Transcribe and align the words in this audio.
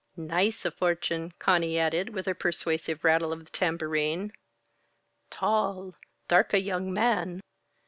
"Nice 0.17 0.65
a 0.65 0.71
fortune," 0.71 1.31
Conny 1.37 1.77
added 1.77 2.09
with 2.09 2.27
a 2.27 2.33
persuasive 2.33 3.03
rattle 3.03 3.31
of 3.31 3.45
the 3.45 3.51
tambourine. 3.51 4.33
"Tall, 5.29 5.93
dark 6.27 6.55
a 6.55 6.59
young 6.59 6.91
man." 6.91 7.39